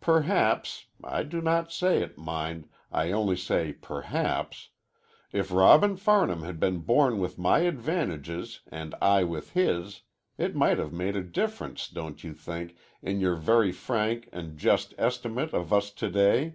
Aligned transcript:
Perhaps 0.00 0.86
I 1.04 1.22
do 1.22 1.42
not 1.42 1.70
say 1.70 2.02
it, 2.02 2.16
mind, 2.16 2.66
I 2.90 3.12
only 3.12 3.36
say 3.36 3.74
perhaps 3.74 4.70
if 5.32 5.52
Robin 5.52 5.98
Farnham 5.98 6.44
had 6.44 6.58
been 6.58 6.78
born 6.78 7.18
with 7.18 7.36
my 7.36 7.58
advantages 7.58 8.60
and 8.68 8.94
I 9.02 9.22
with 9.24 9.50
his, 9.50 10.00
it 10.38 10.56
might 10.56 10.78
have 10.78 10.94
made 10.94 11.14
a 11.14 11.22
difference, 11.22 11.88
don't 11.88 12.24
you 12.24 12.32
think, 12.32 12.74
in 13.02 13.20
your 13.20 13.36
very 13.36 13.70
frank 13.70 14.30
and 14.32 14.56
just 14.56 14.94
estimate 14.96 15.52
of 15.52 15.74
us 15.74 15.90
to 15.90 16.08
day? 16.08 16.54